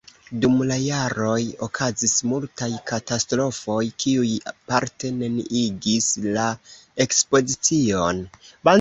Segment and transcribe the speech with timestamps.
[0.43, 4.27] Dum la jaroj okazis multaj katastrofoj, kiuj
[4.73, 6.51] parte neniigis la
[7.09, 8.29] ekspozicion.